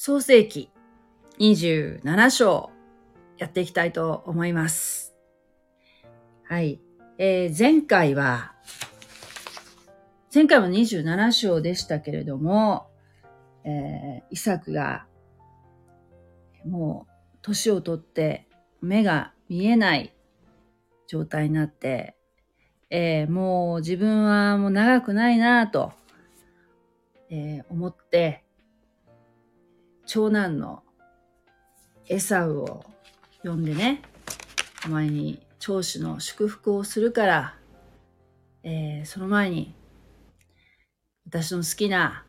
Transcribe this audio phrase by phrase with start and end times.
[0.00, 0.70] 創世記
[1.40, 2.70] 27章
[3.36, 5.16] やっていきたいと思います。
[6.44, 6.80] はい。
[7.18, 8.54] えー前回は、
[10.32, 12.86] 前回は27章でしたけれども、
[13.64, 15.06] えーイサクが、
[16.64, 18.46] もう、年をとって、
[18.80, 20.14] 目が見えない
[21.08, 22.16] 状態になって、
[22.88, 25.92] えーもう自分はもう長くないなぁと、
[27.30, 28.44] えー思って、
[30.08, 30.82] 長男の
[32.06, 32.82] エサウを
[33.44, 34.00] 呼んでね、
[34.86, 37.54] お前に長子の祝福をするから、
[38.62, 39.74] えーその前に、
[41.26, 42.24] 私の好きな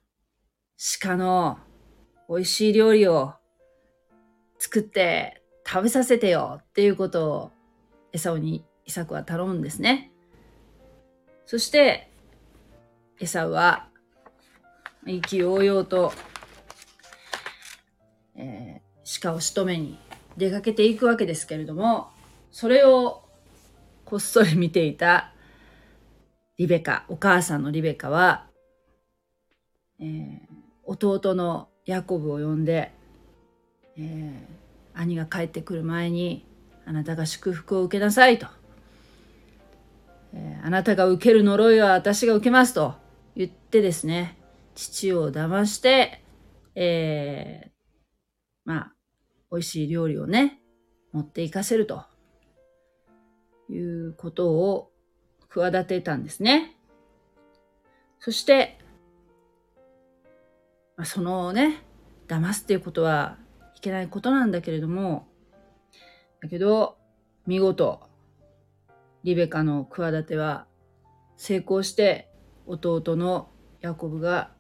[1.00, 1.58] 鹿の
[2.28, 3.36] 美味しい料理を
[4.58, 7.52] 作って食べさせてよっていうことを
[8.12, 10.12] エサウにイサクは頼むんですね。
[11.46, 12.12] そして、
[13.22, 13.88] エサウは
[15.08, 16.12] 意気揚々と、
[18.40, 18.90] えー
[19.22, 19.98] 鹿を仕留めに
[20.38, 22.10] 出かけていくわけですけれども、
[22.52, 23.24] それを
[24.06, 25.34] こっそり見ていた
[26.58, 28.46] リベカ、お母さんのリベカは、
[30.00, 30.40] えー
[30.84, 32.92] 弟のヤコブを呼んで、
[33.98, 36.46] えー兄が帰ってくる前に、
[36.86, 38.48] あなたが祝福を受けなさいと。
[40.34, 42.94] えーあなたが受ける呪いは私が受けますと
[43.36, 44.38] 言ってですね、
[44.76, 46.22] 父を騙して、
[46.76, 47.79] えー
[48.70, 48.94] まあ、
[49.52, 50.60] 美味しい料理をね、
[51.12, 52.06] 持っていかせると
[53.68, 54.92] いうことを
[55.50, 56.78] 企てたんですね。
[58.20, 58.78] そして、
[60.98, 61.82] まあ、そのね、
[62.28, 63.40] 騙すっていうことは
[63.76, 65.28] いけないことなんだけれども、
[66.40, 66.96] だけど、
[67.48, 68.02] 見事、
[69.24, 70.68] リベカの企ては
[71.38, 72.30] 成功して、
[72.68, 73.50] 弟の
[73.82, 74.52] ヤコブが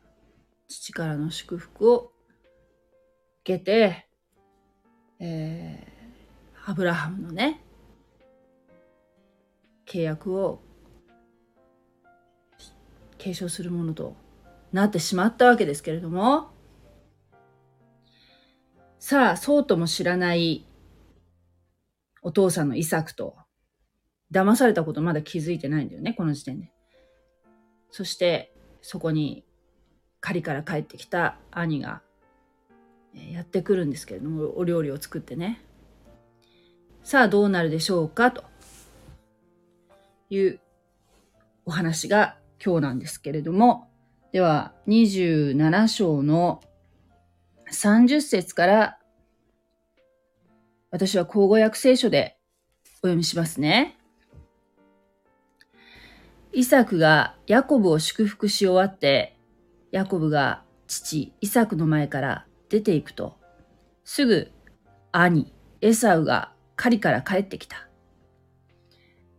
[0.67, 2.11] 父からの祝福を
[3.49, 4.07] けて、
[5.19, 7.61] えー、アブラハムのね、
[9.87, 10.61] 契約を
[13.17, 14.15] 継承するものと
[14.71, 16.51] なってしまったわけですけれども、
[18.99, 20.67] さあ、そうとも知らない
[22.21, 23.35] お父さんのイサクと、
[24.31, 26.71] 騙されたことまだ気づいてないんだよね、この時点で。
[27.89, 29.43] そして、そこに
[30.19, 32.03] 狩りから帰ってきた兄が、
[33.13, 35.61] やってくるんですけれども、お料理を作ってね。
[37.03, 38.31] さあ、どうなるでしょうか？
[38.31, 38.43] と
[40.29, 40.59] いう
[41.65, 43.89] お話が今日なんですけれども、
[44.31, 46.61] では、27章の
[47.71, 48.99] 30節から、
[50.91, 52.37] 私は口語訳聖書で
[53.01, 53.97] お読みしますね。
[56.51, 59.37] イサクがヤコブを祝福し終わって、
[59.91, 63.37] ヤコブが父イサクの前から出ていくと、
[64.03, 64.51] すぐ
[65.11, 67.87] 兄エサウが狩りから帰ってきた。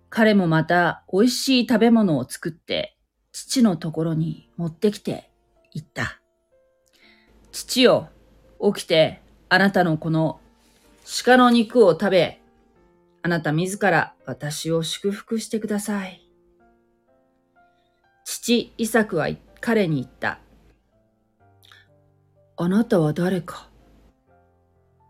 [0.08, 2.96] 彼もまた美味しい食べ物を作って
[3.32, 5.30] 父のところに持ってきて
[5.72, 6.20] 言った。
[7.52, 8.08] 父よ、
[8.74, 10.40] 起きてあなたのこの
[11.24, 12.40] 鹿の肉を食べ、
[13.22, 16.28] あなた自ら私を祝福してください。
[18.24, 19.28] 父イサクは
[19.60, 20.40] 彼に言った。
[22.62, 23.70] あなたは誰か？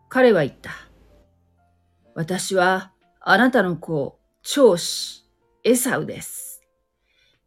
[0.09, 0.71] 彼は言った。
[2.15, 5.25] 私はあなたの子、長子、
[5.65, 6.63] エサウです。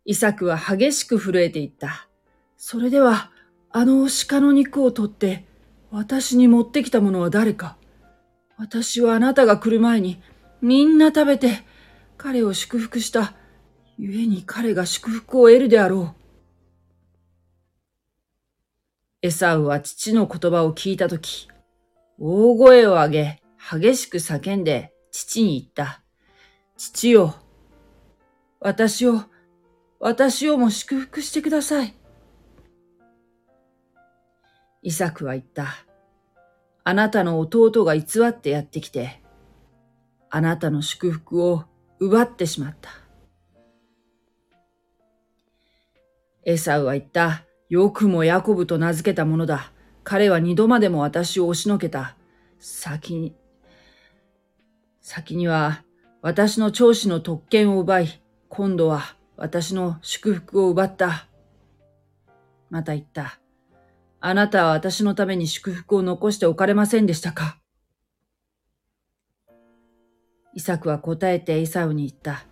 [0.03, 2.09] イサクは激しく震えていった。
[2.58, 3.31] それでは、
[3.72, 5.46] あの鹿の肉を取って、
[5.90, 7.78] 私に持ってきたものは誰か？
[8.58, 10.22] 私はあなたが来る前に、
[10.62, 11.59] みんな食べて、
[12.18, 13.35] 彼を祝福した。
[13.97, 16.22] 故に彼が祝福を得るであろう。
[19.25, 21.47] エサウは父の言葉を聞いたとき、
[22.19, 26.01] 大声を上げ、激しく叫んで父に言った。
[26.75, 27.34] 父よ、
[28.59, 29.22] 私を、
[30.01, 31.96] 私をも祝福してください。
[34.81, 35.67] イサクは言った。
[36.84, 39.22] あなたの弟が偽ってやってきて、
[40.29, 41.64] あなたの祝福を
[41.97, 42.90] 奪ってしまった。
[46.43, 47.46] エサウは言った。
[47.73, 49.72] よくもヤコブと名付けたものだ。
[50.03, 52.16] 彼は二度までも私を押しのけた。
[52.59, 53.34] 先に、
[55.02, 55.84] 先には
[56.22, 61.25] 私の長子の特権を奪い、今度は私の祝福を奪った。
[62.70, 63.40] また言った。
[64.20, 67.58] あなたは私のために祝福を残しておかれませんでしたか？
[70.53, 72.46] イサクは答えてイサウに言った。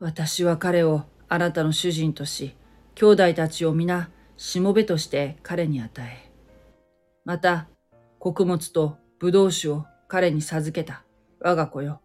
[0.00, 2.56] 私は彼をあなたの主人とし、
[2.94, 6.30] 兄弟たちを皆しもべとして彼に与え、
[7.24, 7.68] また
[8.18, 11.04] 穀物と葡萄酒を彼に授けた。
[11.40, 12.00] 我が子よ。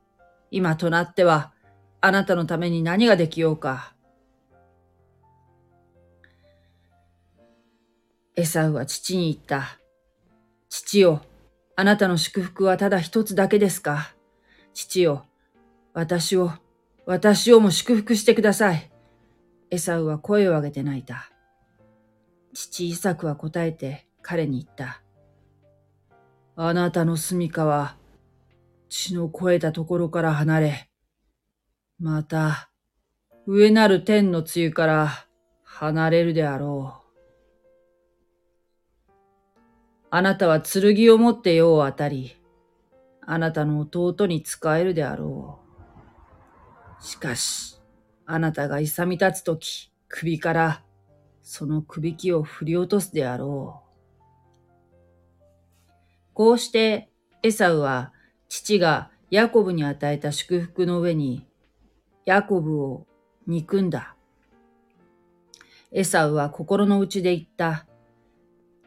[0.52, 1.54] 今となっては、
[2.02, 3.94] あなたのために何ができようか。
[8.36, 9.80] エサウは父に言った。
[10.70, 11.22] 父よ、
[11.76, 14.14] あなたの祝福はただ一つだけですか。
[14.74, 15.26] 父よ、
[15.94, 16.52] 私を、
[17.06, 18.90] 私をも祝福してください。
[19.72, 21.30] エサウは声を上げて泣いた。
[22.54, 25.02] 父イサクは答えて彼に言った。
[26.56, 27.96] あなたの住処は
[28.90, 30.90] 血の肥えたところから離れ、
[32.00, 32.70] また
[33.46, 35.28] 上なる天の露から
[35.64, 37.10] 離れるであろう。
[40.12, 42.36] あなたは剣を持って世を当たり、
[43.22, 45.60] あなたの弟に仕えるであろ
[47.00, 47.04] う。
[47.04, 47.80] しかし、
[48.26, 50.84] あなたが勇み立つとき、首から
[51.52, 54.70] その首輝を振り落とすであろう。
[56.36, 57.10] こうして
[57.42, 58.14] エサウは
[58.50, 61.48] 父がヤコブに与えた祝福の上に
[62.24, 63.08] ヤコブを
[63.48, 64.16] 憎んだ。
[65.92, 67.88] エサウは心の内で言った。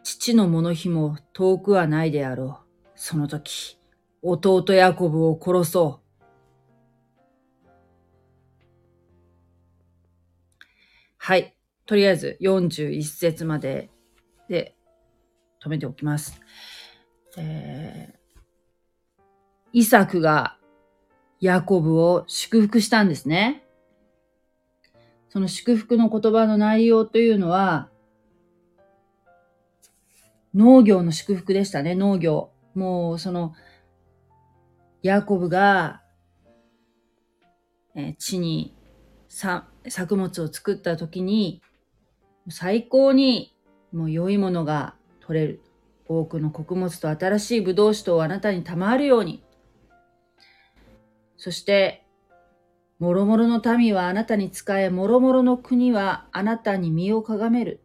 [0.05, 2.89] 父の物日も遠くはないであろう。
[2.95, 3.77] その時、
[4.23, 7.73] 弟ヤコブを殺そう。
[11.19, 11.57] はい。
[11.87, 13.91] とりあえず41節まで
[14.49, 14.75] で
[15.63, 16.41] 止めておきます。
[17.37, 19.29] えー、
[19.73, 20.57] イサクが
[21.41, 23.65] ヤコブを祝福したんですね。
[25.29, 27.89] その祝福の言葉の内容というのは、
[30.55, 32.51] 農業の祝福でしたね、農業。
[32.75, 33.55] もうその、
[35.03, 36.03] ヤコブが、
[37.95, 38.77] え地に
[39.29, 41.63] 作物を作った時に、
[42.49, 43.55] 最高に
[43.93, 45.61] もう良いものが取れる。
[46.09, 49.43] 多くの穀物と新しい葡萄酒とあなたに賜るように。
[51.37, 52.05] そして、
[52.99, 57.81] もろもろの民はあなたに仕え、もろもろの国はあなたに身をかがめる。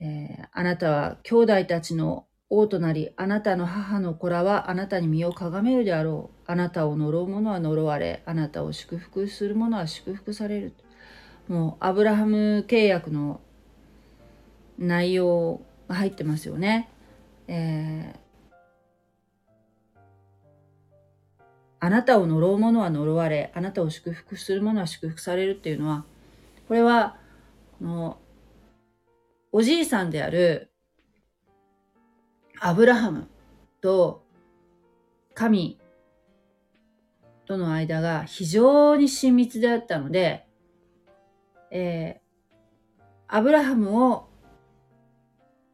[0.00, 6.50] えー、あなたは兄弟たちの王となり、あなたの母の子らはあなたに身をかがめるであろう。
[6.50, 10.74] あなたを呪う者は呪われ、あなたを祝福する者は祝福される。
[11.50, 13.40] もう、アブラハム契約の
[14.78, 16.88] 内容が入ってますよね。
[17.48, 19.98] えー、
[21.80, 26.04] あなたを呪う者は呪われ、あなたを祝福する者は祝福されるっていうのは、
[26.68, 27.16] これは、
[27.80, 28.20] の
[29.50, 30.70] おじいさんである
[32.60, 33.26] アブラハム
[33.80, 34.22] と
[35.34, 35.80] 神
[37.44, 40.46] との間が非常に親密であったので、
[41.70, 44.28] えー、アブラハムを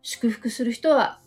[0.02, 1.20] 祝福する人は、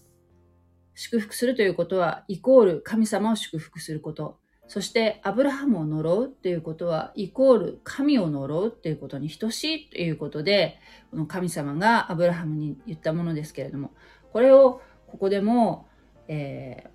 [0.94, 4.40] 祝福するということは、イコール神様を祝福すること。
[4.68, 10.80] そして、アブラハムを呪うっていうことは、イコール神を呪うっていうことに等しいということで、
[11.12, 13.92] この神様がアブラハムに言ったものですけれども、
[14.32, 15.88] これをここでも、
[16.28, 16.90] えー、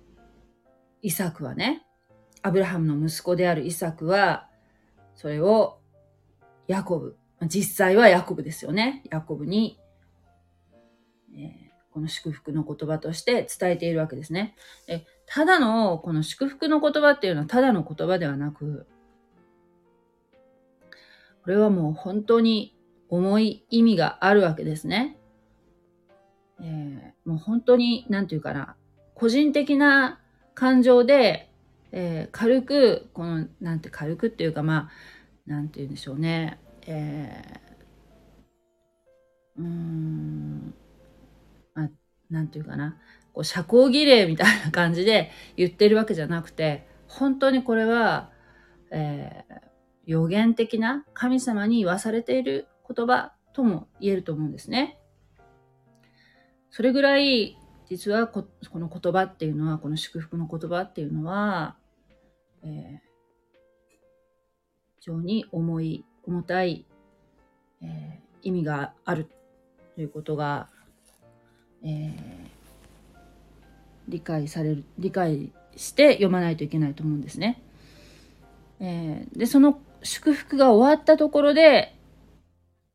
[1.01, 1.85] イサクはね、
[2.41, 4.49] アブラハムの息子であるイサクは、
[5.15, 5.79] それを
[6.67, 9.03] ヤコブ、実際はヤコブですよね。
[9.11, 9.79] ヤコブに、
[11.35, 14.55] えー、この祝福の言葉として伝えているわけですね。
[14.87, 18.85] でただの、この祝福の言葉っていうのはただの言葉ではなく、
[21.43, 22.75] これはもう本当に
[23.09, 25.17] 重い意味があるわけですね。
[26.59, 28.75] えー、もう本当に、なんていうかな、
[29.13, 30.19] 個人的な
[30.53, 31.51] 感情で、
[31.91, 40.73] えー、軽く、この、なんて軽くっていうか、まあ、なんて言うんでしょうね、えー、うーん、
[41.73, 41.89] まあ、
[42.29, 42.97] なんていうかな、
[43.33, 48.31] こう社交儀礼みたいな感じで言ってるわけじゃなくて、本当にこれは、
[48.91, 49.61] えー、
[50.05, 54.99] 予言的な神様に言わされている言葉とも言えると思うんですね。
[56.69, 61.77] それぐらい、実はこの言葉っていうのは、この祝福の言葉っていうのは、
[62.63, 62.99] えー、
[64.99, 66.85] 非常に重い、重たい、
[67.81, 69.29] えー、意味がある
[69.95, 70.69] ということが、
[71.83, 72.11] えー、
[74.07, 77.61] 理解される、理解して読まないといけないと思うんですね。
[78.79, 81.95] えー、で、その祝福が終わったところで、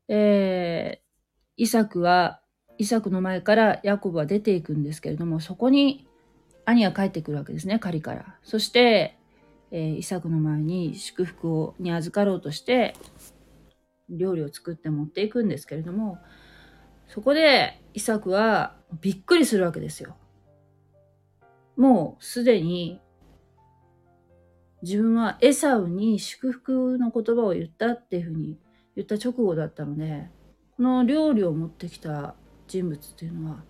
[0.07, 1.01] えー、
[1.57, 2.41] イサクは
[2.81, 6.07] イサクの前からヤコブは出ていくんですけれども、そこに
[6.65, 8.37] 兄が帰ってくるわけですね、狩りから。
[8.41, 9.17] そして、
[9.71, 12.93] えー、イサクの前に祝福をに預かろうとして、
[14.09, 16.19] 料理を作って持っていくんですけれども、
[17.07, 20.15] そこでイサクはびっくりするわけですよ。
[21.77, 22.99] もうすでに
[24.81, 28.57] 自分はエサウに祝福の言葉を言ったっていうふうに
[28.95, 30.29] 言った直後だったので、
[30.75, 32.35] この料理を持ってきた
[32.67, 33.63] 人物っていうのは、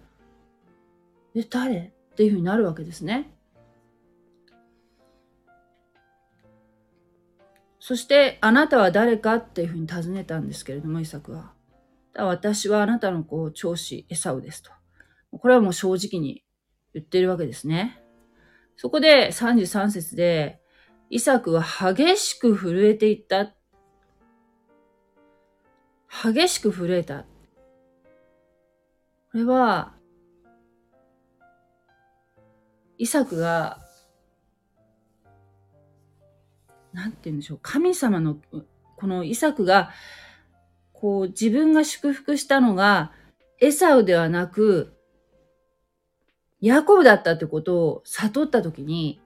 [1.36, 1.93] え、誰？
[2.12, 3.31] っていうふうになるわけですね。
[7.81, 11.53] そして、あなたは誰かっていうふうに尋ねたんですけれども、イサクは。
[12.13, 14.71] 私はあなたの子、長子、エサウですと。
[15.31, 16.43] これはもう正直に
[16.93, 18.00] 言ってるわけですね。
[18.75, 20.61] そこで33節で、
[21.09, 23.51] イサクは激しく震えていった。
[26.23, 27.21] 激しく震えた。
[27.21, 27.27] こ
[29.33, 29.95] れは、
[33.00, 33.79] イサクが、
[36.93, 38.38] なんて言うんでしょう、神様の、
[38.98, 39.91] このイサクが、
[40.93, 43.12] こう自分が祝福したのが、
[43.60, 44.93] エサウではなく、
[46.60, 49.19] ヤコブだったってことを悟ったときに、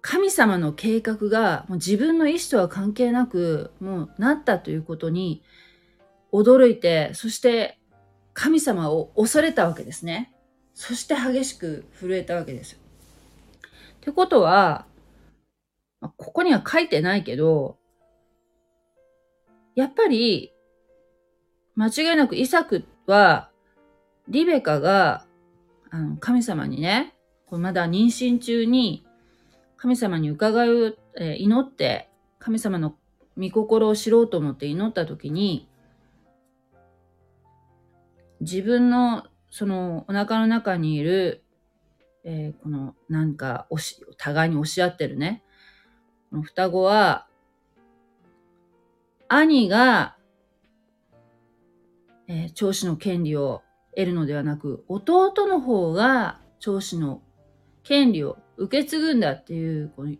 [0.00, 5.42] 神様の計画がもう自分の意思とは関係なく、もうなったということに
[6.32, 7.78] 驚いて、そして
[8.34, 10.34] 神様を恐れたわけですね。
[10.74, 12.76] そして激しく震えたわけです。
[13.96, 14.86] ってことは、
[16.16, 17.78] ここには書いてないけど、
[19.74, 20.52] やっぱり、
[21.74, 23.50] 間違いなくイサクは、
[24.28, 25.26] リベカが
[25.94, 27.14] あの、神様にね、
[27.46, 29.06] こまだ妊娠中に、
[29.76, 32.96] 神様に伺いを、えー、祈って、神様の
[33.38, 35.68] 御心を知ろうと思って祈った時に、
[38.40, 41.44] 自分のそのお腹の中にいる、
[42.24, 45.43] えー、このなんか押し、互いに押し合ってるね、
[46.42, 47.26] 双子は、
[49.28, 50.16] 兄が、
[52.26, 53.62] えー、長子の権利を
[53.96, 57.22] 得るのではなく、弟の方が長子の
[57.82, 60.14] 権利を受け継ぐんだっていう、この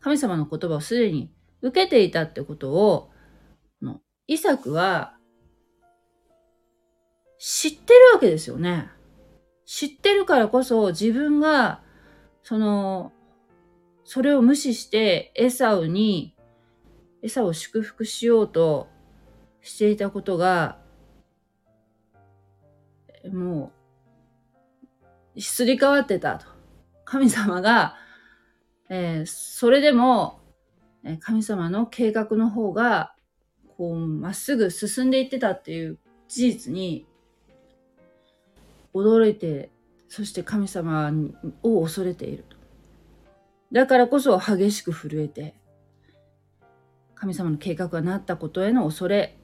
[0.00, 1.30] 神様の言葉をすでに
[1.62, 3.10] 受けていたってことを、
[3.82, 5.16] のイサクは
[7.38, 8.90] 知ってるわけですよね。
[9.64, 11.82] 知ってるからこそ自分が、
[12.42, 13.12] その、
[14.06, 16.34] それを無視してエサウに、
[17.22, 18.88] エサを祝福しようと
[19.60, 20.78] していたことが
[23.32, 23.72] も
[25.34, 26.46] う、すり替わってたと。
[27.04, 27.96] 神様が、
[28.88, 30.40] えー、それでも、
[31.20, 33.14] 神様の計画の方が、
[33.76, 35.98] こう、まっすぐ進んでいってたっていう
[36.28, 37.06] 事実に、
[38.94, 39.70] 驚いて、
[40.08, 41.12] そして神様
[41.62, 42.55] を恐れていると。
[43.76, 45.54] だからこそ激しく震えて、
[47.14, 49.36] 神様の計画がなったことへの恐れ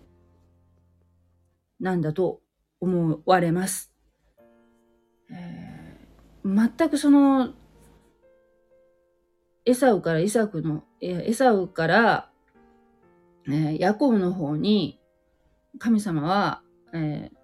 [1.79, 2.41] なんだと
[2.81, 3.93] 思われます。
[5.31, 7.53] えー、全くその、
[9.67, 12.31] エサウからイサクの、エサウから、
[13.47, 14.99] えー、ヤコブの方に、
[15.79, 16.63] 神様は、
[16.95, 17.37] えー、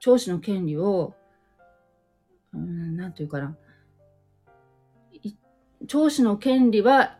[0.00, 1.14] 長子の権利を、
[2.54, 3.54] うん、なんていうかな、
[5.86, 7.18] 長子の権利は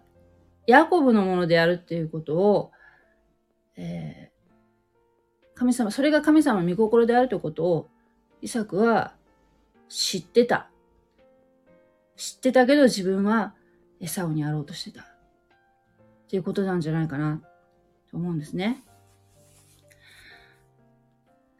[0.66, 2.72] ヤコブのものであるっていうことを、
[3.76, 4.28] えー
[5.58, 7.88] 神様、それが神様の御心であるということを、
[8.40, 9.12] イサクは
[9.88, 10.70] 知ってた。
[12.16, 13.54] 知ってたけど自分は
[14.00, 15.02] エサオにやろうとしてた。
[15.02, 15.04] っ
[16.28, 17.42] ていうことなんじゃないかな、
[18.08, 18.84] と思うんですね。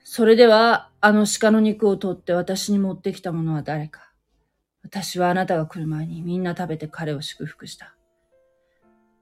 [0.05, 4.08] それでは、あの鹿の肉を取って私に持ってきたものは誰か。
[4.83, 7.95] 私はあなたが来る前にみんな食べて彼を祝福した。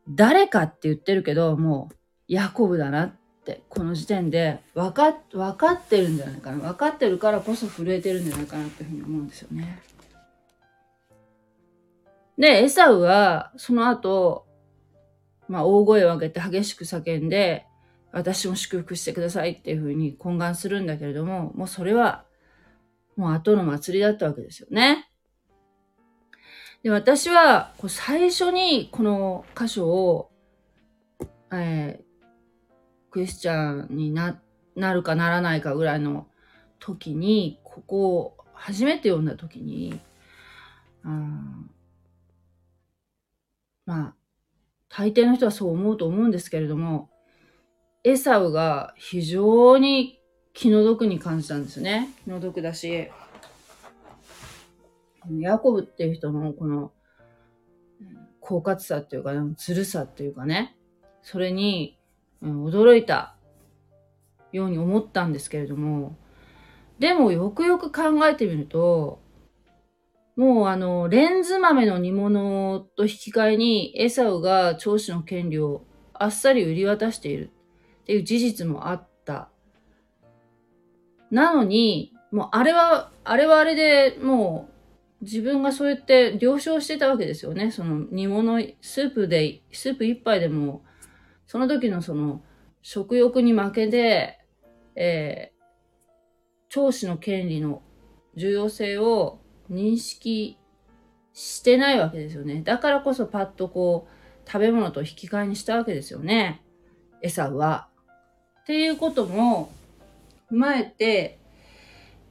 [0.08, 1.96] 誰かって言ってるけど、もう、
[2.28, 9.80] ヤコブだなってこの時点で分か分かってるんじゃないかな分かってるからこそ震えてるんじゃないかなっていうふうに思うんですよね。
[12.36, 14.46] で、エサウはその後、
[15.48, 17.66] まあ大声を上げて激しく叫んで、
[18.12, 22.24] 私も祝福してくださいっていうふうに懇願するんだけれども、もうそれは
[23.16, 25.08] もう後の祭りだったわけですよね。
[26.86, 30.30] で、私はこう最初にこの箇所を、
[31.52, 32.00] え
[33.10, 34.40] クリスチャンにな、
[34.76, 36.28] なるかならないかぐらいの
[36.78, 39.98] 時に、ここを初めて読んだ時に、
[41.04, 41.70] うん、
[43.84, 44.14] まあ、
[44.88, 47.10] 大抵の人はそう思うと思うんですけれども、
[48.04, 50.20] エサウが非常に
[50.52, 52.10] 気の毒に感じたんですね。
[52.22, 53.08] 気の毒だし、
[55.30, 56.92] ヤコブっていう人のこの、
[58.40, 60.76] 狡猾さっていうか、ずるさっていうかね、
[61.22, 61.98] それに
[62.42, 63.34] うん、驚いた
[64.52, 66.16] ように思ったんですけれども、
[66.98, 69.20] でもよくよく考えてみると、
[70.36, 77.50] もうあの、レンズ豆の煮物と引き換えにエサウが長子の権利をあっさり売り渡している。
[78.02, 79.48] っていう事実もあった。
[81.30, 84.75] なのに、もうあれは、あれはあれでもう
[85.22, 87.70] 自分がそうやって了承してたわけですよね。
[87.70, 90.82] その煮物、スープで、スープ一杯でも、
[91.46, 92.42] その時のその
[92.82, 94.38] 食欲に負けて、
[94.94, 95.62] えー、
[96.68, 97.82] 長子の権利の
[98.36, 100.58] 重要性を認識
[101.32, 102.62] してないわけですよね。
[102.62, 106.62] だからこそパッとこう、食べ物と引き換えにしたわけですよね。
[107.22, 107.88] 餌は。
[108.60, 109.72] っていうことも
[110.50, 111.38] 踏まえて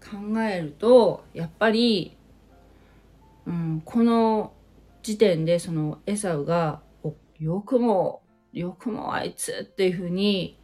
[0.01, 2.14] 考えると、やっぱり、
[3.45, 4.53] うん、この
[5.03, 6.81] 時点でそのエサウが、
[7.39, 8.23] よくも、
[8.53, 10.57] よくもあいつっていうふうに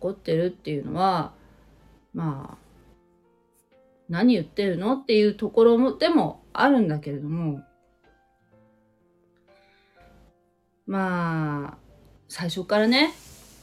[0.00, 1.32] 怒ってるっていうのは、
[2.12, 3.74] まあ、
[4.08, 7.62] 何言ってるのっていうところもでもあるんだけれども、
[10.86, 11.78] まあ、
[12.28, 13.12] 最初からね、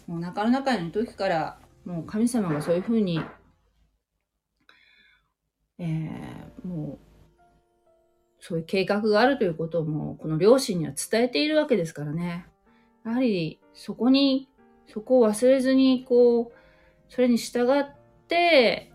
[0.07, 3.21] もう中の中の時から、もう神様がそういうふうに、
[5.79, 7.06] えー、もう、
[8.47, 12.47] そういう計画があるということも、この両親には伝えているわけですからね。
[13.03, 14.47] やはり、そこに、
[14.87, 16.51] そこを忘れずに、こう、
[17.09, 17.93] それに従っ
[18.29, 18.93] て、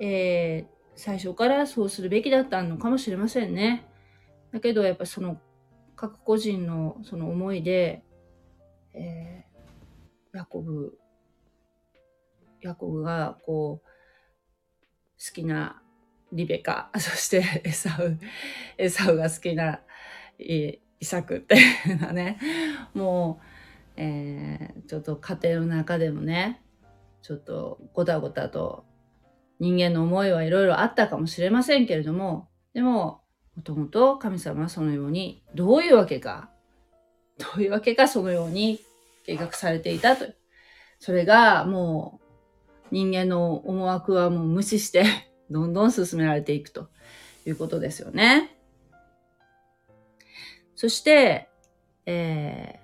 [0.00, 3.86] えー、最初からそうするべきだったのかもしれませんね。
[4.52, 5.38] だけど、やっぱその
[5.94, 8.04] 各個人のその思いで、
[8.94, 10.98] えー、ヤコブ、
[12.62, 13.88] ヤコブがこう、
[15.22, 15.82] 好きな
[16.36, 18.18] リベカ、 そしてエサウ、
[18.78, 19.80] エサウが好きな
[20.38, 22.38] イサクっていうのはね、
[22.94, 23.44] もう、
[23.96, 26.62] えー、ちょっと家庭の中でもね、
[27.22, 28.84] ちょっとごたごたと
[29.58, 33.22] 人間の思いはいろいろあったかもしれませんけれども、でも、
[33.56, 36.50] もともと神様はそのように、どういうわけか、
[37.38, 38.80] どういうわけかそのように
[39.24, 40.26] 計画されていたと。
[40.98, 42.26] それがもう
[42.90, 45.04] 人間の思惑はもう無視して
[45.50, 46.88] どんどん進められていくと
[47.46, 48.56] いうことですよね。
[50.74, 51.48] そして、
[52.04, 52.80] え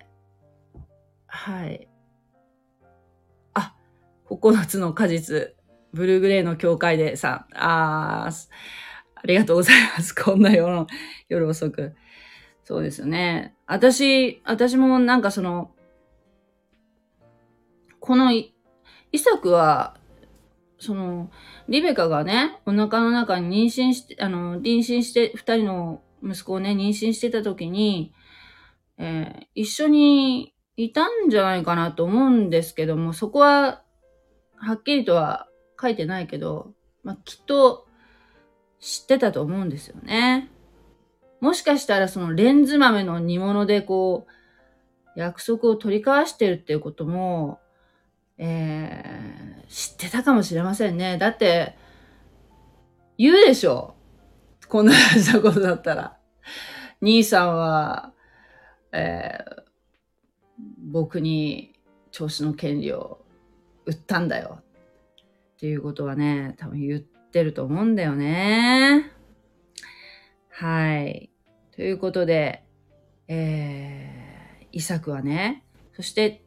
[0.75, 0.79] ー、
[1.27, 1.87] はい。
[3.53, 3.75] あ、
[4.29, 5.55] 9つの果実。
[5.93, 8.31] ブルーグレーの教会でさ、あ、
[9.15, 10.13] ありがとうございます。
[10.13, 10.87] こんな夜
[11.29, 11.95] 夜遅く。
[12.63, 13.55] そうですよね。
[13.67, 15.71] 私、私もなんかその、
[17.99, 18.53] このイ
[19.15, 19.97] サクは、
[20.83, 21.31] その、
[21.67, 28.13] リベカがね、お腹の中に妊娠して、あの、妊娠して、二人の息子をね、妊娠してた時に、
[28.97, 33.83] えー、一緒にいたんじゃないかなと思うんですけども、そこは、
[34.55, 35.47] はっきりとは
[35.81, 37.87] 書いてないけど、まあ、きっと
[38.79, 40.49] 知ってたと思うんですよね。
[41.41, 47.59] もしかしたらそのレンズ豆の煮物でこう、約束を取り交わしてるっていうことも、
[48.45, 51.17] えー、知ってたかもしれませんね。
[51.17, 51.77] だって、
[53.17, 53.95] 言うでしょ。
[54.67, 56.17] こんなしたことだったら。
[56.99, 58.11] 兄さんは、
[58.91, 59.63] えー、
[60.91, 61.79] 僕に
[62.11, 63.25] 調子の権利を
[63.85, 64.59] 売ったんだよ。
[64.59, 69.09] っていうことはね、多分言ってると思うんだよね。
[70.49, 71.29] はい。
[71.71, 72.65] ということで、
[73.29, 75.63] えー、イサクはね、
[75.95, 76.42] そして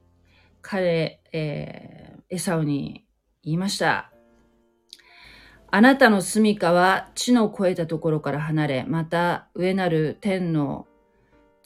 [0.68, 3.06] 彼、えー、エサウに
[3.44, 4.10] 言いました。
[5.70, 10.88] あなたの住処は地の越えたところから離れ、また上なる天の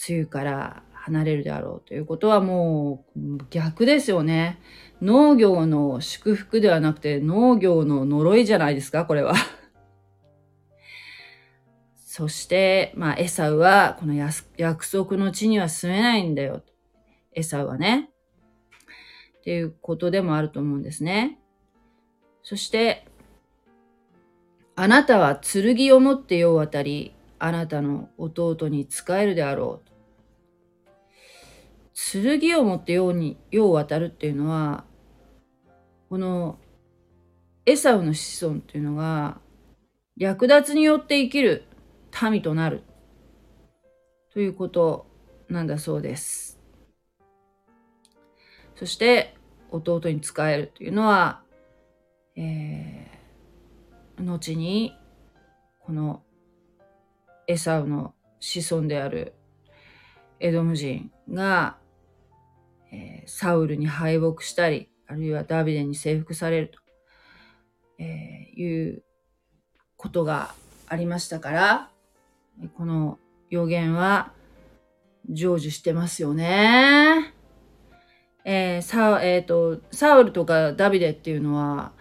[0.07, 4.61] 梅雨から離れるであろうということはもう逆ですよね。
[5.01, 9.33] 農業の祝福ではなくて農業の呪いじゃないですか、これは。
[11.97, 16.63] そして、まあ、エサウは、この約束の地には住めないんだよ。
[17.33, 18.11] エサウはね。
[19.51, 21.41] っていうことでもあると思うんですね。
[22.45, 23.05] そして、
[24.77, 29.91] あなたは剣を持って世を渡り、あなたの弟に仕えるであろう。
[32.39, 34.85] 剣を持って世に、世を渡るっていうのは、
[36.09, 36.61] この
[37.67, 39.41] エサウの子孫っていうのが
[40.17, 41.65] 略奪によって生きる
[42.31, 42.85] 民となる
[44.33, 45.07] ということ
[45.49, 46.61] なんだそうです。
[48.77, 49.35] そして
[49.71, 51.43] 弟に仕えるというのは、
[52.37, 54.97] えー、後に
[55.81, 56.23] この
[57.47, 59.35] エサウの子孫である
[60.39, 61.77] エドム人が、
[62.93, 66.79] えー、サウルに敗北したりあるいはダビデに征服されると、
[67.99, 69.03] え、いう
[69.97, 70.55] ことが
[70.89, 71.91] ありましたから、
[72.77, 74.33] この予言は
[75.29, 77.35] 成就してますよね。
[78.45, 81.93] えー、サえーと、サウルとかダビデっていうのは、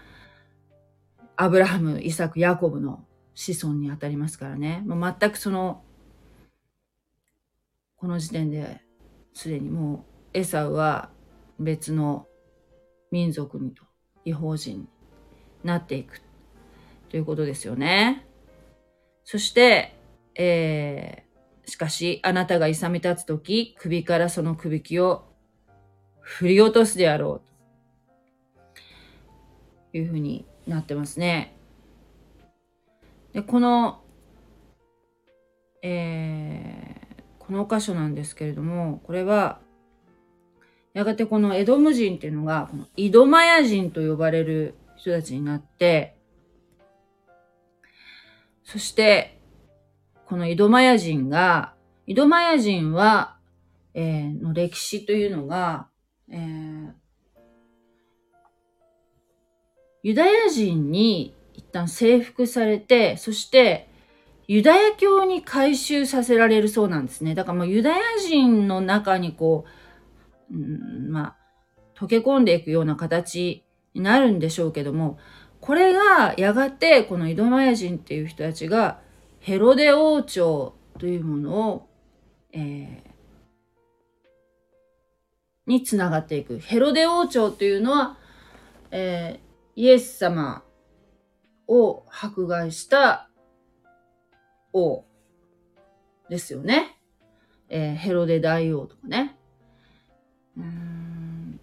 [1.36, 4.84] アブラハム、イサク、ヤコブの子孫にあたりますからね。
[4.86, 5.84] まあ、全くその、
[7.98, 8.82] この時点で
[9.34, 11.10] すでにもうエサウは
[11.60, 12.28] 別の
[13.12, 13.84] 民族にと
[14.24, 14.88] 違法人に
[15.64, 16.22] なっていく
[17.10, 18.26] ということですよね。
[19.26, 19.96] そして、
[20.36, 25.29] えー、しかしあなたが勇み立つとき首からその首輝を
[26.30, 27.50] 振り落とすであろう
[29.92, 31.58] というふうになってますね。
[33.34, 34.04] で、この、
[35.82, 39.60] えー、この箇所なんですけれども、これは、
[40.94, 46.16] やがてこのエドム人っていうのが、この井戸マヤ人と呼ばれる人たちになって、
[48.64, 49.42] そして、
[50.28, 51.74] この井戸マヤ人が、
[52.06, 53.38] 井戸マヤ人は、
[53.96, 55.89] えー、の歴史というのが、
[56.32, 56.92] えー、
[60.04, 63.90] ユダヤ人に一旦征服されて、そして
[64.48, 67.36] ユダヤ教に改宗させられるそうなんですね。
[67.36, 69.66] だからもうユダヤ人の中にこ
[70.52, 71.36] う、うん、まあ、
[71.96, 73.64] 溶け込んでいくような形
[73.94, 75.20] になるんでしょうけども、
[75.62, 79.02] これがやがてこのイドマヤ人っていう人たちが
[79.40, 81.90] ヘロデ王朝というものを、
[82.54, 83.09] えー、
[85.70, 86.58] につながっていく。
[86.58, 88.18] ヘロデ王朝というのは、
[88.90, 90.64] えー、イエス様
[91.68, 93.30] を迫害した
[94.74, 95.06] 王
[96.28, 97.00] ですよね。
[97.70, 99.38] えー、ヘロデ大王とかね。
[100.58, 101.60] うん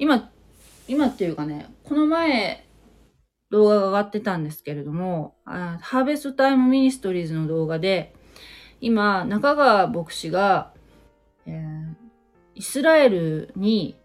[0.00, 0.28] 今、
[0.88, 2.66] 今っていうかね、この前
[3.50, 8.16] 動画が上がってたんですけれども、あハーベストタイムミニストリーズの動画で、
[8.80, 10.72] 今、中川牧師が、
[11.46, 12.05] えー、
[12.56, 13.96] イスラエルに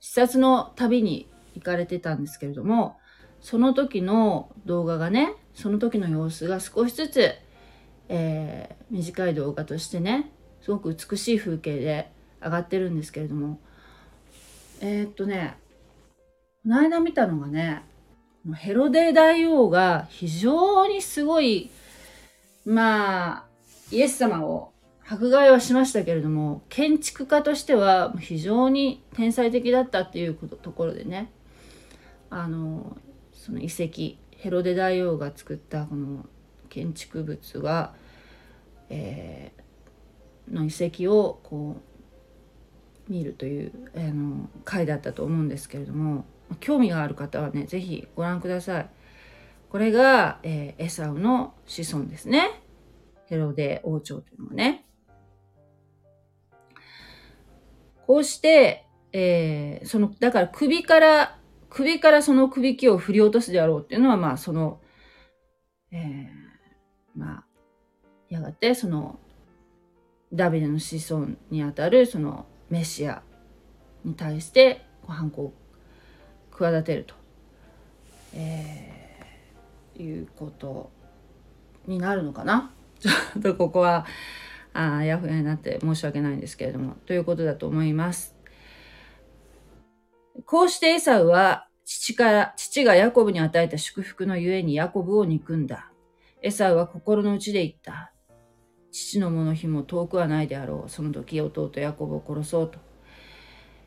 [0.00, 2.96] 視察の旅に行かれてたんですけれども、
[3.40, 7.30] その時の動画がね、その時の様子が少しずつ、
[8.08, 10.30] えー、短い動画としてね、
[10.62, 12.10] すごく美しい風景で
[12.42, 13.60] 上がってるんですけれども、
[14.80, 15.58] えー、っとね、
[16.62, 17.82] この間見たのがね、
[18.56, 21.70] ヘロデ大王が非常にすごい、
[22.64, 23.44] まあ、
[23.90, 24.72] イエス様を
[25.10, 31.32] 迫害はしましたけれども、建築家としては非常に天才的だったっていうところでね、
[32.28, 32.96] あの、
[33.32, 36.26] その遺跡、ヘロデ大王が作ったこの
[36.68, 37.94] 建築物が、
[38.90, 41.76] えー、の遺跡をこ
[43.08, 46.24] う見るという、あの回だったと思うんですけれども
[46.60, 48.90] 興味がある方はね是非ご覧ください。
[49.70, 52.62] これが、えー、エサウの子孫ですね。
[53.26, 54.87] ヘロデ王朝というのはね。
[58.08, 64.80] こうして、えー、その、だから首から、首からその首輝を振り落とすであろうっていうのは、まあ、その、
[65.92, 66.28] えー、
[67.14, 67.44] まあ、
[68.30, 69.18] やがてその、
[70.32, 73.22] ダビデの子孫にあたるそのメシア
[74.04, 75.54] に対して反抗を
[76.50, 77.14] 企てると、
[78.32, 80.90] えー、いうこと
[81.86, 82.72] になるのかな。
[83.00, 84.06] ちょっとここは
[84.78, 88.36] あやふやになって申し訳ないんですけれども、ということだと思います。
[90.46, 95.90] こうしてエサウは父から、父がヤコブに与えた祝福のゆえにヤコブを憎んだ。
[96.42, 98.12] エサウは心の内で言った。
[98.92, 100.90] 父のもの日も遠くはないであろう。
[100.90, 102.78] その時弟ヤコブを殺そうと、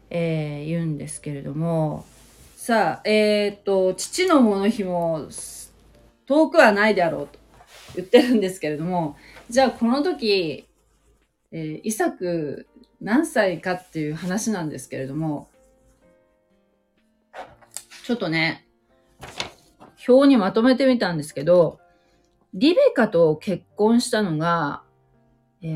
[0.10, 2.06] えー、言うんですけれども、
[2.56, 5.27] さあ、えっ、と、父のもの日も
[6.25, 7.39] 遠くはないであろうと
[7.95, 9.15] 言ってるんですけれども、
[9.49, 10.67] じゃあこの時、
[11.52, 12.68] えー、イサク
[13.02, 15.50] 何歳かっていう話なんですけれども、
[18.06, 18.68] ちょっとね、
[20.08, 21.80] 表にまとめてみたんですけど、
[22.54, 24.84] リベカと結婚したのが、
[25.62, 25.68] え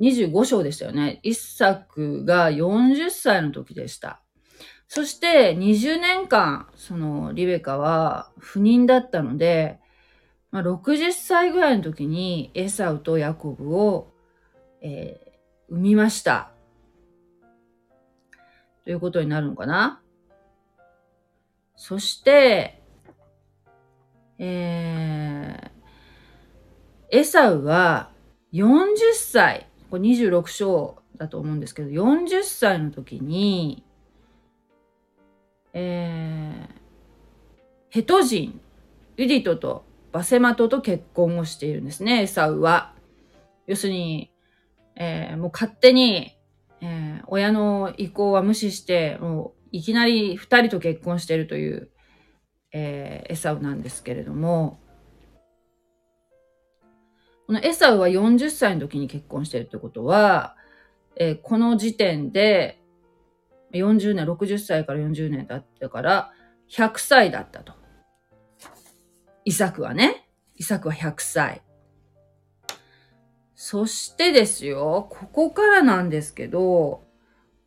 [0.00, 1.20] ー、25章でしたよね。
[1.22, 4.20] イサクが40歳の時でした。
[4.86, 9.78] そして20年間、そのリベカは不妊だったので、
[10.50, 14.12] まあ、60歳ぐらいの時にエサウとヤコブを
[14.80, 16.50] えー、産みました。
[18.84, 20.00] ということになるのかな？
[21.76, 22.82] そして、
[24.38, 28.10] えー、エサウは
[28.52, 33.84] 40歳、これ26章だと思うんですけど、40歳の時に、
[35.72, 36.72] えー、
[37.90, 38.60] ヘト人、
[39.16, 42.94] ユディトとバセマトと結婚をしているんですね、エサウは。
[43.66, 44.32] 要するに、
[44.98, 46.36] えー、もう勝手に、
[46.80, 51.90] えー、親の意向は無視して、もういきなり二人と結婚してるという、
[52.72, 54.80] えー、エサウなんですけれども、
[57.46, 60.56] このエサウは40歳の時に結婚してるってことは、
[61.16, 62.82] えー、この時点で、
[63.72, 66.32] 40年、60歳から40年だったから、
[66.70, 67.72] 100歳だったと。
[69.44, 70.28] イサクはね。
[70.56, 71.62] イサクは100歳。
[73.60, 77.02] そしてですよ、ここからなんですけど、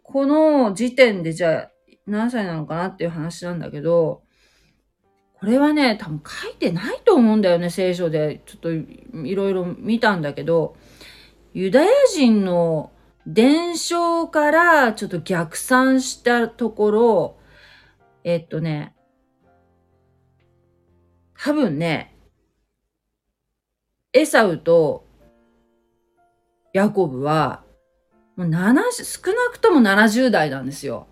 [0.03, 1.71] この時点でじゃあ
[2.07, 4.23] 何歳なのかなっていう話なんだけど、
[5.33, 8.41] これはね、多分書いてないと思うんだよね、聖書で。
[8.45, 10.77] ちょっといろいろ見たんだけど、
[11.53, 12.93] ユダヤ人の
[13.27, 17.37] 伝承からちょっと逆算したところ、
[18.23, 18.95] えっとね、
[21.37, 22.15] 多分ね、
[24.13, 25.10] エサウと
[26.73, 27.63] ヤコブは、
[28.35, 31.07] もう7、少なくとも70代なんですよ。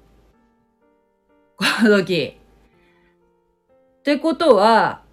[1.57, 2.37] この時。
[3.99, 5.03] ってことは、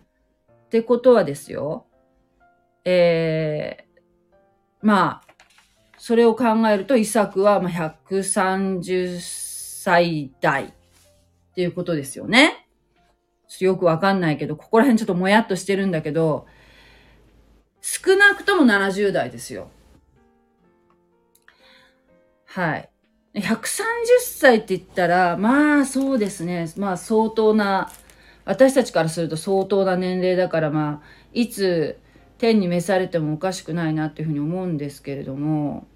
[0.66, 1.86] ってことはですよ。
[2.84, 4.00] えー、
[4.82, 5.34] まあ、
[5.98, 10.68] それを考えると、イサクはま130歳代っ
[11.54, 12.68] ていうことですよね。
[13.60, 16.46] よくわかんないけど、ここら辺ちょっともやっとしてるんだけど、
[17.80, 19.70] 少なくとも70代ですよ。
[22.56, 22.88] はい。
[23.34, 23.44] 130
[24.22, 26.72] 歳って言ったら、まあそうですね。
[26.78, 27.92] まあ相当な
[28.46, 31.98] 私たちからすると相当な年齢だからまあいつ
[32.38, 35.86] 天に召されてもおかしくないなっていうふうに思うんですけれども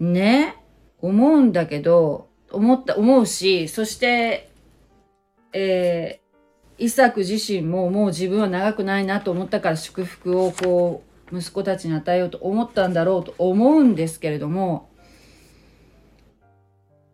[0.00, 0.56] ね
[1.02, 4.50] 思うんだけど思った思うしそして
[5.52, 14.88] えー、イサク自身ももう自分は長くないなと思ったから祝福をこう息子たちに与えようと思ったんだろうと思うんですけれども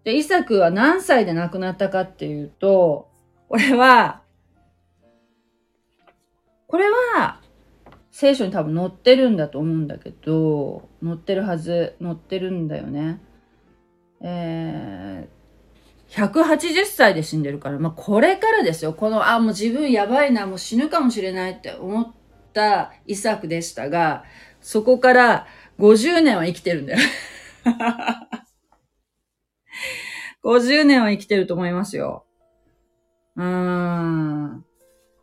[0.05, 3.09] で、イサクは何歳で亡くなったかっていうと、
[3.49, 4.23] これは、
[6.67, 7.41] これは、
[8.11, 13.21] 聖書に多分載ってるんだと思うんだけど、載ってるはず、載ってるんだよね。
[14.21, 18.93] えー、180歳で死んでるから、まあ、これからですよ。
[18.93, 22.13] この、あ、もう自分やばいな、もう死ぬかもしれないって思っ
[22.53, 24.25] たイサクでしたが、
[24.61, 25.47] そこから
[25.79, 26.99] 50年は生きてるんだよ。
[30.45, 32.27] 50年は生きてると思いますよ。
[33.37, 34.65] うーん。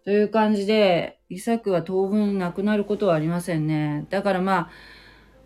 [0.05, 4.07] という感じで、イサクは当分亡くなることはありませんね。
[4.09, 4.69] だからまあ、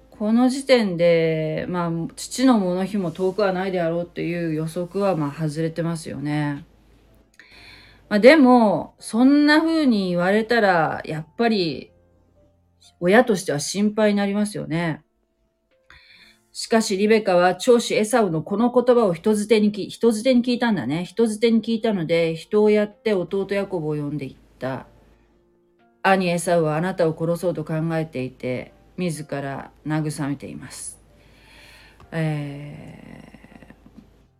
[0.09, 6.65] この時点で、まあ、父のもの日も遠くはないであろうっていう予測はまあ外れてますよね。
[8.13, 11.91] まあでも、そんな風に言われたら、やっぱり、
[12.99, 15.01] 親としては心配になりますよね。
[16.51, 21.05] しかしリベカは長子エサウのこの言葉を人づてに聞人づてに聞いたんだね。
[21.05, 24.85] 人づてに聞いたので、人をやって弟ヤコブを呼んでいった。
[26.03, 31.01] 兄エサウはあなたを殺そうと考えていて、自ら慰めています。
[32.11, 33.73] え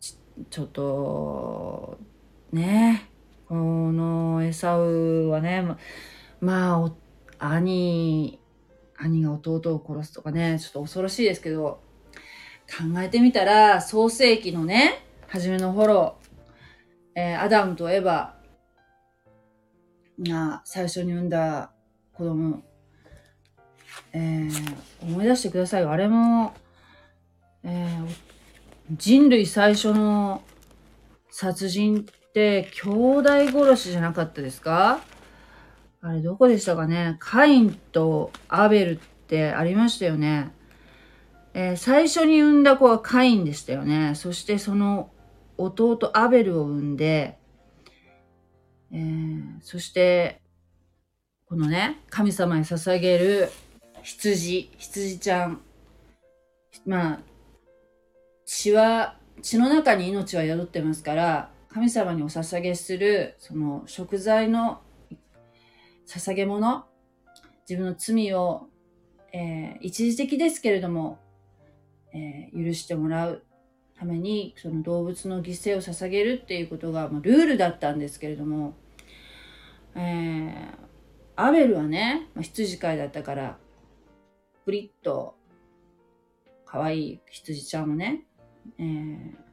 [0.00, 0.16] ち
[0.48, 1.98] ちょっと、
[2.52, 3.13] ねえ
[3.48, 5.66] このエサウはね、
[6.40, 6.84] ま
[7.38, 8.40] あ、兄、
[8.96, 11.80] 兄が弟を殺すとかね、ちょっと恐ろしいですけど、
[12.66, 16.16] 考えてみたら、創世紀のね、初めの頃、
[17.14, 18.30] えー、アダムとエヴァ
[20.20, 21.72] が最初に産んだ
[22.12, 22.62] 子供、
[24.12, 25.84] えー、思い出してください。
[25.84, 26.54] あれも、
[27.62, 28.14] えー、
[28.96, 30.42] 人類最初の
[31.30, 35.00] 殺人兄弟殺しじゃなかったですか？
[36.00, 37.16] あれどこでしたかね？
[37.20, 40.52] カインとアベルってありましたよね。
[41.54, 44.14] えー、最初に産んだ子はカインでしたよね。
[44.16, 45.10] そしてその
[45.56, 47.38] 弟アベルを産んで、
[48.92, 50.40] えー、そして、
[51.46, 53.50] このね、神様に捧げる
[54.02, 55.60] 羊、羊ちゃん。
[56.84, 57.20] まあ、
[58.44, 64.80] 血は、血の中に命は宿ってますから、神様にお捧げする、その食材の
[66.06, 66.84] 捧げ物、
[67.68, 68.68] 自分の罪を、
[69.32, 71.18] えー、一時的ですけれども、
[72.12, 73.42] えー、許してもらう
[73.98, 78.74] ためにその動物の犠牲を捧げるっていうことが、まあ、ルールだったんですけれども、
[79.96, 80.74] えー、
[81.34, 83.58] アベルはね、まあ、羊飼いだったから
[84.64, 85.34] プリッと
[86.66, 88.22] 可愛い羊ちゃんをね、
[88.78, 89.43] えー、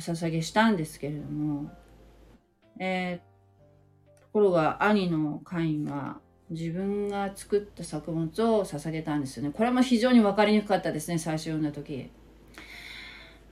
[0.00, 1.70] お捧げしたんですけれども、
[2.78, 9.50] えー、ころが兄のカインは自分が作った作物を捧げたんですよね。
[9.54, 12.10] これも非常に分かりにくかったですね、最初読んだ時。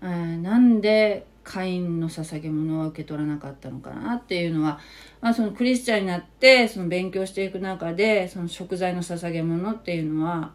[0.01, 4.81] えー、なんでカインの捧げ物を受け取らなかったのかなっていうのは、
[5.21, 10.53] まあ、そのクリスチャンになってその勉強していく中でその食材の捧げ物っていうのは、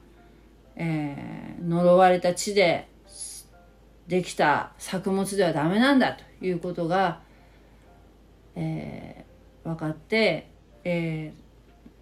[0.75, 2.87] えー、呪われた地で
[4.07, 7.21] できた作物ではダメなんだということが、
[8.55, 10.49] えー、分かって、
[10.83, 11.33] え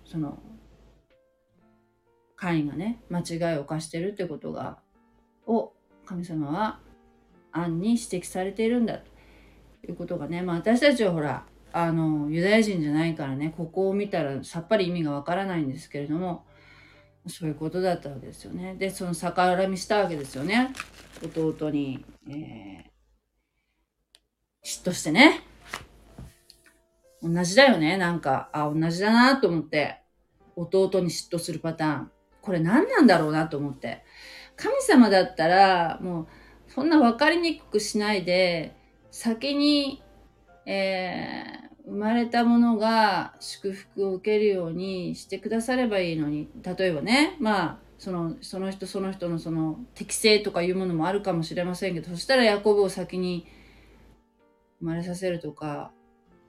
[0.06, 0.38] ー、その
[2.36, 4.80] カインがね間違いを犯してるってことが
[5.46, 5.74] を
[6.06, 6.80] 神様は
[7.52, 9.06] 案に指摘されているんだと
[9.88, 16.46] いうことがね、まあ私たちはほら、あの、ユダヤ人じゃないからね、ここを見たらさっぱり意味がわからないんですけれども、
[17.28, 18.76] そういうことだったわけですよね。
[18.76, 20.74] で、その逆恨みしたわけですよね。
[21.24, 22.88] 弟に、えー、
[24.66, 25.42] 嫉妬してね。
[27.22, 27.98] 同じだよね。
[27.98, 30.02] なんか、あ、同じだなと思って。
[30.56, 32.12] 弟に嫉妬するパターン。
[32.42, 34.04] これ何なんだろうなと思って。
[34.56, 36.28] 神様だったら、もう、
[36.68, 38.76] そんな分かりにくくしないで、
[39.12, 40.02] 先に、
[40.66, 53.46] えー、生まれたものが祝福を受けるようにしてくださればいいのに、例えばね、まあ、その、その人その人のその適性とかいうものもあるかもしれませんけど、そしたらヤコブを先に
[54.80, 55.92] 生まれさせるとか、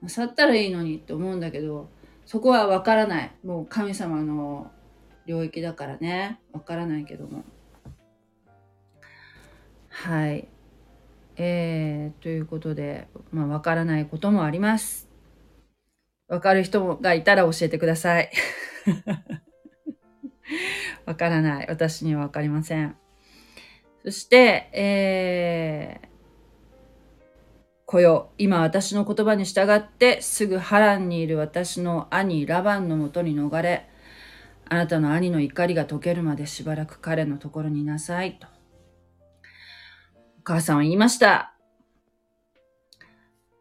[0.06, 1.90] 去ったらいいのにって思うんだけど、
[2.24, 3.32] そこはわからない。
[3.42, 4.70] もう神様の
[5.26, 7.42] 領域だからね、わからないけども。
[9.88, 10.46] はい。
[11.34, 15.11] えー、ということで、まあ、わからないこともあります。
[16.32, 18.30] わかる人がいたら教えてください。
[21.04, 21.66] わからない。
[21.68, 22.96] 私にはわかりません。
[24.02, 26.06] そして、えー、
[27.84, 33.90] こよ、今私の言葉に従ってすぐ波乱にいる私の兄ラバンのもとに逃れ、
[34.70, 38.46] あなたの兄の怒りが解けるまでしばらく彼のところにいなさいと。
[40.38, 41.51] お母さんは言いました。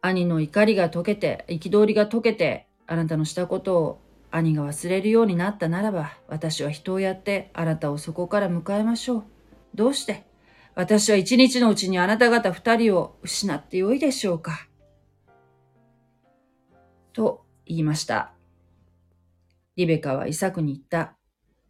[0.02, 4.00] 兄の怒りが解けて、憤りが解けて、あなたのしたことを
[4.32, 9.24] 兄が忘れるようになったならば、私は人をやってあなたをそこから迎えましょう。
[9.74, 10.24] どうして？
[10.74, 14.66] 私は一日のうちにあなた方二人を失ってよいでしょうか？
[17.12, 18.32] と言いました。
[19.76, 21.14] リベカはイサクに言った。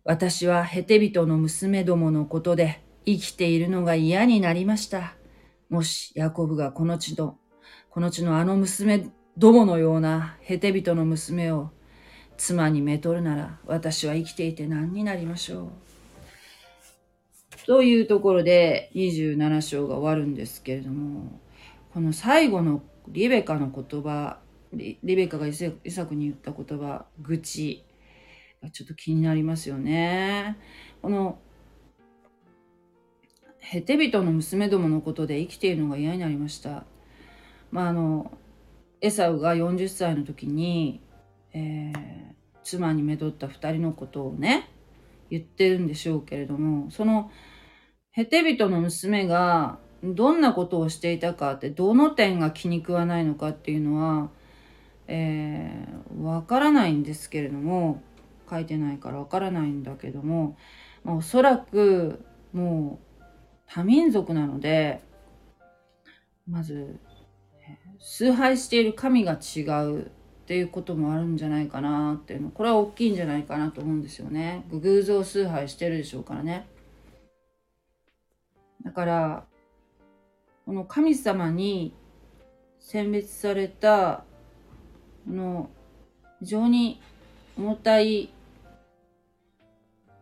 [0.04, 5.14] 私はヘテビトの娘どものことで生きているのが嫌になりました。
[5.68, 7.38] もし、ヤコブがこの地の、
[7.92, 11.72] この地のあの娘どものようなヘテ人の娘を
[12.38, 15.70] 妻にめとるなら、私は生きていて何になりましょう。
[17.66, 21.38] というところで27章が終わるんですけれども、
[21.92, 24.38] この最後のリベカの言葉、
[24.72, 27.84] リベカがイサクに言った言葉、愚痴
[28.62, 30.56] がちょっと気になりますよね。
[31.02, 31.38] この
[33.58, 36.86] ヘテ人の娘どものことで生きているのが嫌になりました。
[37.72, 38.30] まあ、あの、
[39.00, 41.00] エサウが40歳の時に、
[41.52, 41.92] えー、
[42.62, 44.70] 妻にめとった二人のことをね、
[45.30, 47.32] 言ってるんでしょうけれども、その、
[48.12, 54.30] ヘテ人の娘がどんなことをしていたかって、どの点が気に食わないのかっていうのは、
[55.08, 58.02] えー、からないんですけれども、
[58.50, 60.56] 書いてないからわからないんだけども、
[61.04, 63.22] まあ、おそらく、もう、
[63.66, 65.00] 多民族なので、
[66.46, 67.00] まず、
[68.04, 74.66] 崇拝している神が違うっていうこともあるんじゃないかなっていうの、これは大きいんじゃないかなと思うんですよね。
[74.72, 76.66] 偶像崇拝してるでしょうからね。
[78.84, 79.46] だから、
[80.66, 81.94] この神様に
[82.80, 84.24] 選別された、
[85.24, 85.70] この
[86.40, 87.00] 非常に
[87.56, 88.34] 重たい、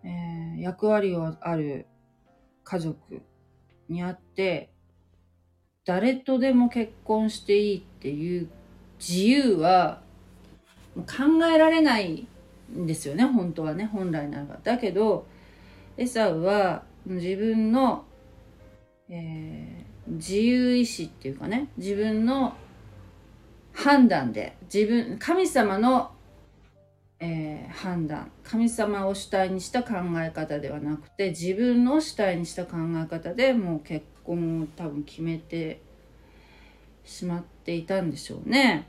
[0.04, 1.86] えー、役割をある
[2.62, 3.22] 家族
[3.88, 4.70] にあって、
[5.90, 8.48] 誰とでも結婚していいっていう
[9.00, 10.02] 自由は
[10.94, 12.28] 考えられない
[12.72, 14.60] んですよね、本当はね、本来ならば。
[14.62, 15.26] だけど、
[15.96, 18.04] エサウは自分の、
[19.08, 22.54] えー、自由意志っていうかね、自分の
[23.72, 26.12] 判断で、自分、神様の
[27.22, 35.82] えー、判断神様を主体にした考え方ではなくて自分の主体にした考え方でもう結婚を多分決めて
[37.04, 38.86] しまっていたんでしょうね。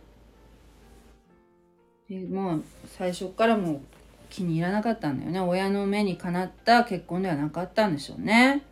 [2.07, 3.81] でもう最初からもう
[4.29, 8.63] 気に入らなかったんだよね親の目にかなった結婚ではなかったんでしょうね。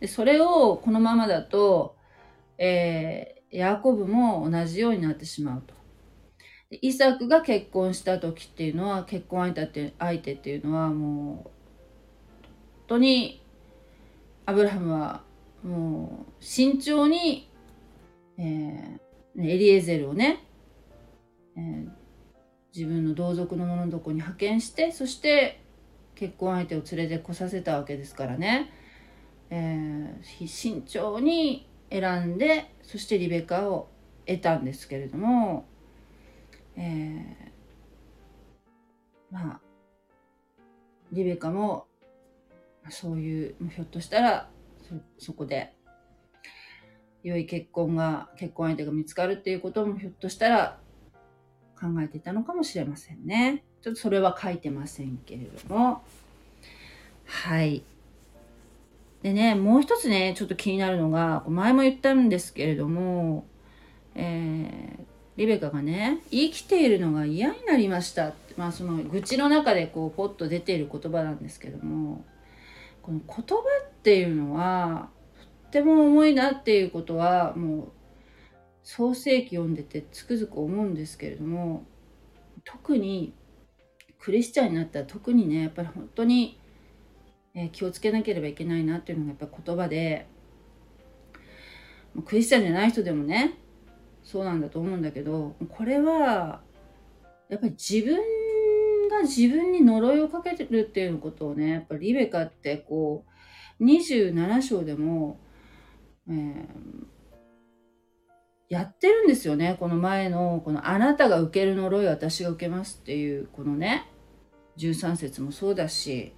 [0.00, 1.96] でそれをこのままだと、
[2.58, 5.74] えー、ヤコブも同じようになってしまうと。
[6.70, 11.44] イサクが結婚した時っていうのは結婚相手って相手っていうのはもう本
[12.86, 13.42] 当に
[14.46, 15.22] アブラハムは
[15.64, 17.50] もう慎重に、
[18.38, 20.44] えー、エリエゼルをね、
[21.56, 21.88] えー、
[22.74, 25.60] 自分の同族の者のとこに派遣してそして
[26.14, 28.72] 結婚相手を連れてこさせたわけですからね、
[29.50, 33.88] えー、慎重に選んでそしてリベカを
[34.26, 35.66] 得たんですけれども
[36.76, 39.60] えー、まあ、
[41.12, 41.86] リベカも、
[42.88, 44.48] そういう、ひょっとしたら、
[45.18, 45.74] そ、こで、
[47.22, 50.78] 良い結婚が、結婚相手が見つかるっていうこともひょっとしたら
[51.78, 53.64] 考えていたのかもしれませんね。
[53.82, 56.02] ちょっとそれは書いてませんけれども。
[57.24, 57.82] はい。
[59.22, 63.46] でね、もう一つね、ちょっと気になるのが、前も言ったんですけれども、
[64.14, 65.04] えー、
[65.40, 72.24] リベカがね生きているのが嫌になりましたってまあその愚痴の中でこうポッと出ている言葉なんですけども
[73.02, 75.10] この言葉っていうのは
[75.62, 77.92] とっても重いなっていうことはもう
[78.82, 81.84] 創世記読んでてつくづく思うんですけれども
[82.64, 83.34] 特に
[84.18, 86.58] クリスチャンになったら特にねやっぱり本当に、
[87.54, 90.26] え、気をつけなければいけないなっていうのがやっぱ言葉で
[92.24, 93.54] クリスチャンじゃない人でもね
[94.22, 96.60] そうなんだと思うんだけどこれは
[97.48, 98.18] やっぱり自分
[99.10, 103.24] が自分に呪いをかけてるっていうことをねやっぱリベカってこ
[103.78, 105.38] う27章でも、
[106.28, 106.64] えー、
[108.68, 114.06] やってるんですよねこの前のこの「あなたが受ける呪い私が受けます」っていうこのね
[114.78, 116.32] 13節もそうだし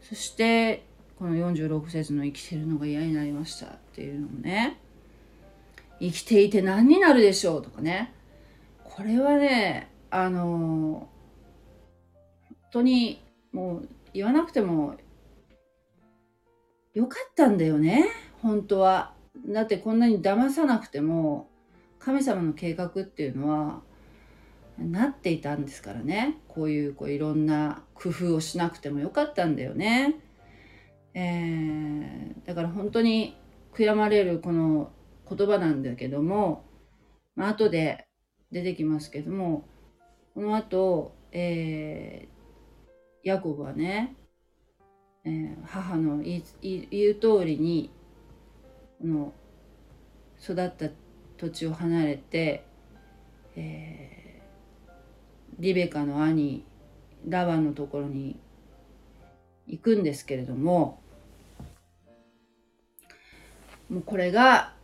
[0.00, 0.84] そして
[1.18, 4.80] この46節の「生きてるのが嫌になりました」っていうのもね
[6.00, 8.12] 生きていて何になるでしょうとかね。
[8.96, 11.08] これはね、あの
[12.74, 13.22] 当に
[13.52, 14.96] もう言わなくても
[16.92, 18.06] よかったんだよね、
[18.42, 19.14] 本当は。
[19.46, 21.48] だってこんなに騙さなくても
[21.98, 23.82] 神様の計画っていうのは
[24.78, 26.38] なっていたんですからね。
[26.48, 30.16] こういうこういろんな工夫をしなくてもよかったんだよね。
[31.14, 33.36] えー、だから本当に
[33.72, 34.90] 悔やまれるこの
[35.28, 36.64] 言葉なんだけども、
[37.36, 38.06] まあ後で
[38.50, 39.64] 出てきますけども、
[40.34, 42.28] この後、え、
[43.24, 44.14] ヤコブはね、
[45.24, 47.90] えー、母の言う通りに、
[49.00, 49.32] この
[50.40, 50.88] 育った
[51.36, 52.66] 土地を離れて、
[53.56, 54.92] えー、
[55.58, 56.64] リベカの兄
[57.26, 58.38] ラバンのところに
[59.66, 61.00] 行くんですけれども
[63.88, 64.74] もうこれが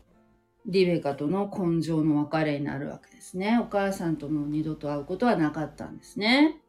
[0.66, 3.58] リベカとの根性の別れになるわけですね。
[3.58, 6.60] お母さんとも二度と会うことはなかったんですね。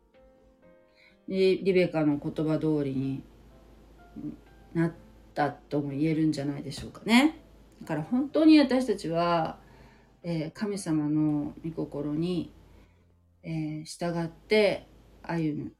[1.27, 3.23] リベカの言葉通りに
[4.73, 4.93] なっ
[5.33, 7.39] たとも言えるんじゃないでしょうかね。
[7.81, 9.57] だから本当に私たちは、
[10.23, 12.53] えー、神様の御心に、
[13.43, 14.87] えー、従って
[15.23, 15.71] 歩む、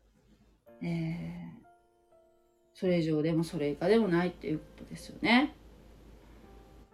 [0.81, 1.67] えー、
[2.73, 5.53] それ以上でもそれ以下でもないっていうことですよね。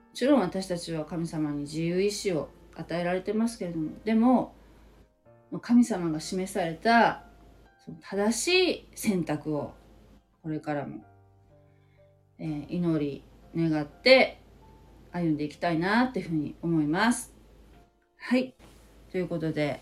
[0.09, 4.55] もちろん私たちは神様に自由意志を与えられてますけれどもでも
[5.61, 7.26] 神様が示された
[7.87, 9.73] その正しい選択を
[10.43, 10.97] これからも、
[12.37, 13.23] えー、祈り
[13.55, 14.41] 願って
[15.13, 17.33] 歩んでいきたいなっていうふうに思います。
[18.17, 18.53] はい。
[19.11, 19.79] ということで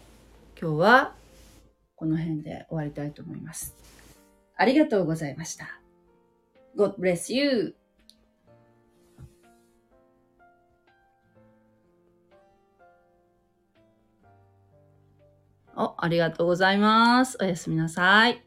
[0.59, 1.15] 今日は
[1.95, 3.75] この辺で終わりたいと思います。
[4.55, 5.81] ありがとうございました。
[6.77, 7.75] God bless you!
[15.75, 17.37] お、ありがとうございます。
[17.41, 18.44] おやすみなさい。